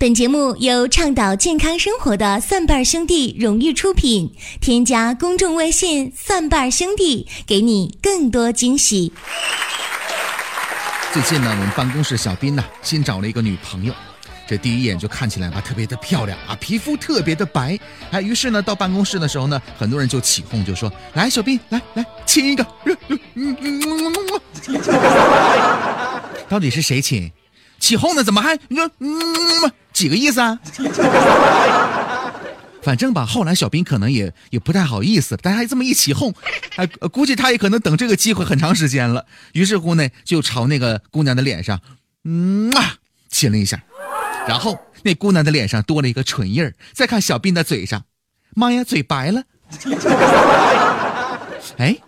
[0.00, 4.32] 本节目由倡导健康生活的蒜瓣兄弟荣誉出品。
[4.58, 9.12] 添加公众微信“蒜瓣兄弟”，给你更多惊喜。
[11.12, 13.92] 最近呢，我们办公室小斌呢新找了一个女朋友，
[14.48, 17.78] 这第一眼就看起来吧特别的漂亮啊，皮肤特别的白。
[18.10, 22.66] 哎，于是呢到办公室的时候呢，很多人就起哄，就说：“来，小斌，来来亲一个。
[26.48, 27.30] ”到底是谁亲？
[27.78, 28.24] 起哄呢？
[28.24, 29.10] 怎么还你说嗯？
[30.00, 30.58] 几个意思啊？
[32.82, 36.32] 反正吧，后来小斌可能也也不太好意思，但还这么一起哄，
[36.76, 39.26] 哎，估计他也可能等这个机会很长时间了。
[39.52, 41.78] 于是乎呢，就朝那个姑娘的脸上，
[42.24, 42.94] 嗯啊，
[43.28, 43.82] 亲了一下，
[44.48, 46.72] 然后那姑娘的脸上多了一个唇印儿。
[46.94, 48.02] 再看小斌的嘴上，
[48.54, 49.42] 妈呀，嘴白了。
[51.76, 51.98] 哎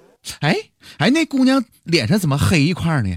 [0.41, 0.57] 哎
[0.97, 3.15] 哎，那姑娘脸上怎么黑一块呢？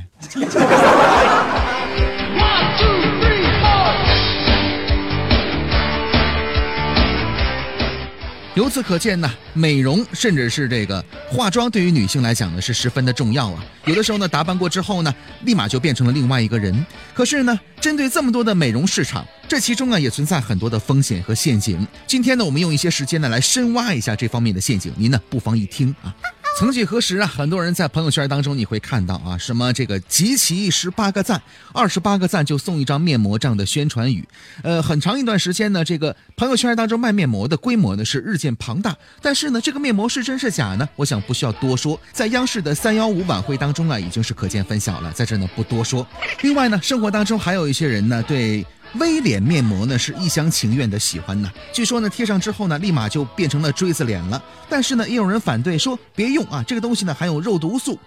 [8.56, 13.62] 由此可见呢，美容甚至是这个化妆，对于女性来讲呢是十分的重要啊。
[13.84, 16.86] 有的时候呢，打扮过之后呢，立马就变成了另外一个人。
[17.14, 21.86] 可是呢，针对这么多的美容市场，这其中啊也存在很多的风险和陷阱。
[22.08, 26.16] 今天呢，我们用一些时间呢来深挖一下这方面的陷阱，您呢不妨一听啊。
[26.58, 31.42] 曾几何时啊，很多人在朋友圈当中你会看到啊，什么这个集齐十八个赞，
[31.74, 34.26] 二十八个赞就送一张面膜这样的宣传语。
[34.64, 38.96] 呃，很长一段时间呢，这个朋友圈当中卖面膜的规模呢是日渐庞大。
[39.22, 40.88] 但是呢，这个面膜是真是假呢？
[40.96, 46.08] 我想不需要多说，在央视的三幺五晚会当中啊，已经是可见分晓了，在这呢不多说。
[46.42, 48.66] 另外呢，生活当中还有一些人呢，对。
[49.00, 54.42] 微脸面膜呢是一厢情愿的喜欢呢，据说呢贴上之后呢立马就变成了锥子脸了。
[54.70, 57.98] 但是呢也有人反对说别用啊，这个东西呢含有肉毒素。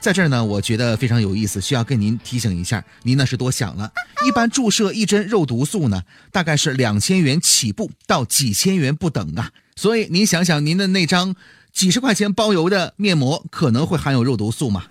[0.00, 3.90] 在这儿呢我觉得非常有意思，需要跟您提醒一下，您那是多想了。
[4.26, 11.34] 一般注射一针肉毒素呢大概是两千元起步到几千元不等啊，所以您想想您的那张
[11.72, 14.84] 几十块钱包邮的面膜可能会含有肉毒素吗？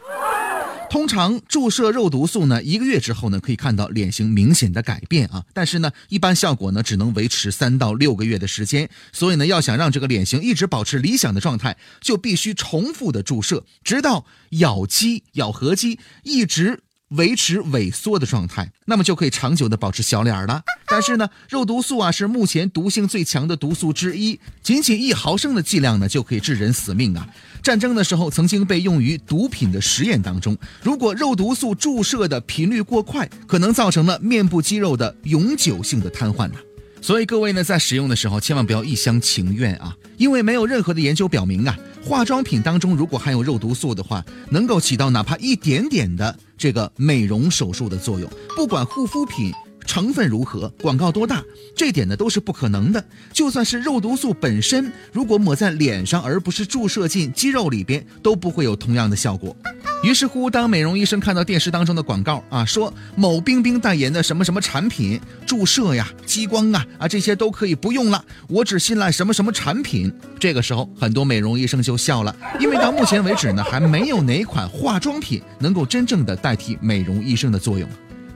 [0.89, 5.43] 通常注射肉毒素呢，一个月之后呢，可以看到脸型明显的改变啊。
[5.53, 8.89] 但是呢，一般效果呢，只能维持三到六个月的时间。
[9.11, 16.81] 所以呢，要想让这个脸型一直保持理想的状态，就必须重复的注射，直到咬肌、咬合肌一直。
[17.09, 20.61] 维持萎缩的状态，那么就可以长久的保持小脸儿了。
[20.87, 27.27] 但是呢，肉毒素啊是目前毒性最强的毒素之一，仅仅一毫升的剂量呢就可以致人死命啊！
[27.61, 30.57] 战争的时候曾经被用于毒品的实验当中。
[30.81, 36.55] 如果肉毒素注射的频率过快，可能造成了面部肌肉的永久性的瘫痪呢。
[37.01, 48.29] 所以各位呢，在使用的时候千万不要一厢情愿啊，因为没有任何的研究表明啊，化妆品当中如果含有肉毒素的话，能够起到哪怕一点点的这个美容手术的作用。
[48.55, 49.51] 不管护肤品
[49.87, 51.43] 成分如何，广告多大，
[51.75, 53.03] 这点呢都是不可能的。
[53.33, 59.55] 就算是肉毒素本身，如果抹在脸上而不是注射进肌肉里边，都不会有同样的效果。
[60.03, 70.13] 于是乎，当美容医生看到电视当中的广告啊，说某冰冰代言的什么什么产品注射呀、激光啊啊这些都可以不用了，我只信赖什么什么产品。
[70.39, 77.89] 这个时候，很多美容医生就笑了，因为到目前为止呢，还没有哪款化妆品能够真正的代替美容医生的作用。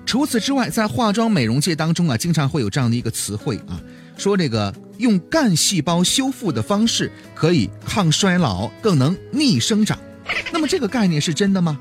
[0.07, 3.79] 除此之外，在化妆美容界当中啊，经常会有这样的一个词汇啊，
[4.17, 9.99] 说这个用干细胞修复的方式可以抗衰老，更能逆生长。
[10.51, 11.79] 那么这个概念是真的吗？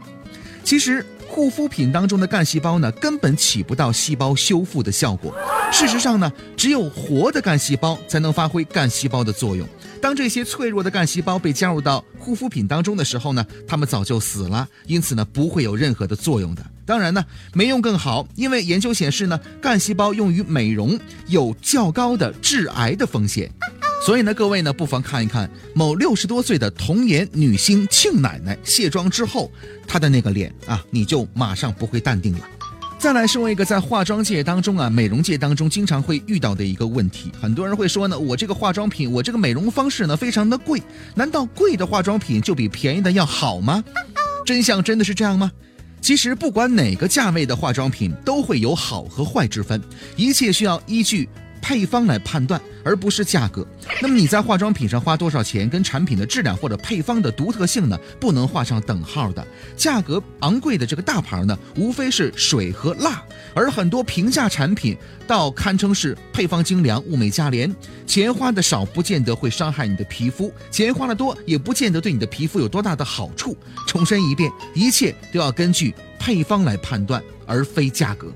[0.64, 5.34] 其实护肤品当中的干细胞呢，根本起不到细胞修复的效果。
[5.72, 9.66] 事实上呢，只有活的干细胞才能发挥干细胞的作用。
[10.00, 16.64] 当这些脆弱的干细胞被加入到护肤品当中的时候呢，它们早就死了，因此呢，不会有任何的作用的。
[16.86, 23.50] 当然呢，没用更好，因为研究显示呢，干细胞用于美容有较高的致癌的风险。
[24.00, 29.50] 所以呢，各位呢，不妨看一看某六十多岁的童颜女星庆奶奶卸妆之后，
[29.86, 32.40] 她的那个脸啊，你就马上不会淡定了。
[32.98, 40.82] 再来说一个在化妆界当中啊，美容界当中经常会遇到的一个问题，很多人会说呢，我这个化妆品，我这个美容方式呢，非常的贵，
[41.14, 43.84] 难道贵的化妆品就比便宜的要好吗？
[44.46, 45.50] 真相真的是这样吗？
[46.00, 49.82] 其实不管哪个价位的化妆品，都会有好和坏之分，
[50.16, 51.28] 一切需要依据。
[51.60, 53.66] 配方来判断，而不是价格。
[54.00, 59.46] 那么你在化妆品上花多少钱，跟产品的质量或者配方的独特性呢，不能画上等号的。
[59.76, 63.22] 价格昂贵的这个大牌呢，无非是水和蜡，
[63.54, 64.96] 而很多平价产品
[65.26, 67.74] 倒堪称是配方精良、物美价廉。
[68.06, 73.56] 钱花的少不见得会伤害你的皮肤，钱花的多也不见得对你的皮肤有多大的好处。
[73.86, 78.32] 重申一遍，一切都要根据配方来判断，而非价格。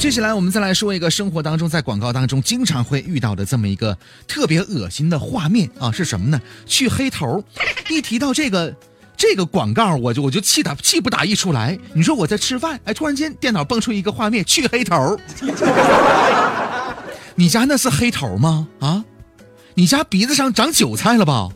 [0.00, 6.40] 接下来我们再来说一个生活当中在广告当中经常会遇到的这么一个特别恶心的画面啊，是什么呢？
[6.64, 7.44] 去黑头。
[7.90, 8.74] 一提到这个
[9.14, 11.78] 这个广告，我就我就气打气不打一处来。
[11.92, 15.18] 你说我在吃饭，哎，突然间电脑蹦出一个画面，去黑头。
[17.34, 18.66] 你家那是黑头吗？
[18.78, 19.04] 啊，
[19.74, 21.50] 你家鼻子上长韭菜了吧？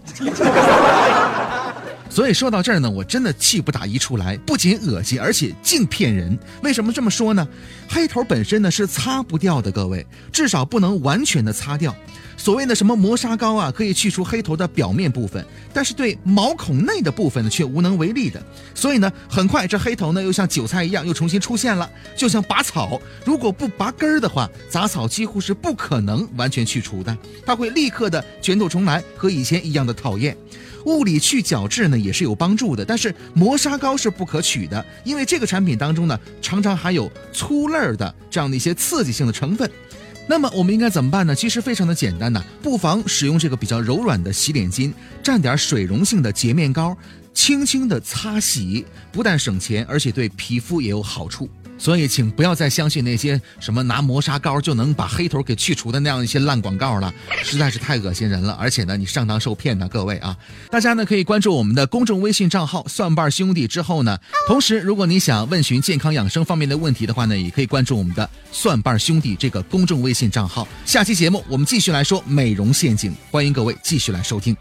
[2.14, 6.38] 所以说到这儿呢，我真的气不打一处来，不仅恶心，而且净骗人。
[6.62, 7.44] 为什么这么说呢？
[7.88, 11.93] 黑头本身呢是擦不掉的，各位，至少不能完全的擦掉。
[12.37, 18.40] 所谓的什么磨砂膏啊，可以去除黑头的表面部分，但是对毛孔内的部分呢却无能为力的。
[18.76, 30.37] 所以呢，很快这黑头呢又像韭菜一样又重新出现了，就像拔草，如果不拔根儿的话，杂草几乎是不可能完全去除的，它会立刻的卷土重来，和以前一样的讨厌。
[30.84, 39.70] 物理去角质呢也是有帮助的，但是磨砂膏是不可取的，因为这个产品当中呢常常含有粗粒儿的这样的一些刺激性的成分。
[40.26, 41.34] 那么我们应该怎么办呢？
[41.34, 44.90] 其实非常的简单呢，不妨使用这个比较柔软的洗脸巾，
[45.22, 46.96] 蘸点水溶性的洁面膏，
[47.34, 51.46] 轻轻的擦洗，不但省钱，而且对皮肤也有好处。
[51.76, 57.12] 所以，请不要再相信那些什么拿磨砂膏就能把黑头给去除的那样一些烂广告了，
[57.43, 58.53] 实在是太恶心人了。
[58.55, 60.37] 而且呢，你上当受骗呢，各位啊！
[60.71, 64.17] 大家呢可以关注我们的公众微信账号“蒜瓣兄弟”之后呢，
[64.47, 70.67] 同时如果你想问询健康养生方面的问题的话呢，也可以关注我们的“蒜瓣兄弟”这个公众微信账号。
[70.87, 74.56] 下期节目我们继续来说美容陷阱，欢迎各位继续来收听。